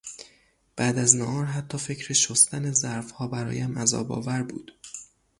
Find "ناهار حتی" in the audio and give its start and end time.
1.15-1.77